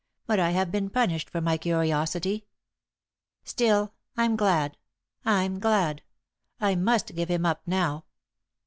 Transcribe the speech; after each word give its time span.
But 0.25 0.39
I 0.39 0.49
have 0.49 0.71
been 0.71 0.89
punished 0.89 1.29
for 1.29 1.41
my 1.41 1.59
curiosity. 1.59 2.47
Still, 3.43 3.93
I'm 4.17 4.35
glad 4.35 4.75
I'm 5.25 5.59
glad. 5.59 6.01
I 6.59 6.73
must 6.73 7.13
give 7.13 7.29
him 7.29 7.45
up 7.45 7.61
now." 7.67 8.05